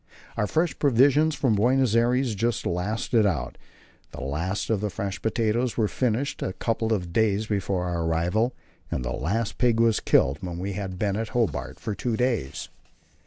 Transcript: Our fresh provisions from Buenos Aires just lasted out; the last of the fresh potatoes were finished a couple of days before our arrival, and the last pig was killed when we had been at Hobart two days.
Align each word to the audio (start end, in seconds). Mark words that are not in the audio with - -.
Our 0.35 0.47
fresh 0.47 0.79
provisions 0.79 1.35
from 1.35 1.53
Buenos 1.53 1.93
Aires 1.95 2.33
just 2.33 2.65
lasted 2.65 3.23
out; 3.23 3.55
the 4.13 4.21
last 4.23 4.71
of 4.71 4.81
the 4.81 4.89
fresh 4.89 5.21
potatoes 5.21 5.77
were 5.77 5.87
finished 5.87 6.41
a 6.41 6.53
couple 6.53 6.91
of 6.91 7.13
days 7.13 7.45
before 7.45 7.85
our 7.85 8.03
arrival, 8.05 8.51
and 8.89 9.05
the 9.05 9.11
last 9.11 9.59
pig 9.59 9.79
was 9.79 9.99
killed 9.99 10.39
when 10.41 10.57
we 10.57 10.73
had 10.73 10.97
been 10.97 11.15
at 11.17 11.29
Hobart 11.37 11.77
two 11.99 12.17
days. 12.17 12.69